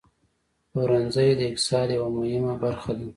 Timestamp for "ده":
2.99-3.07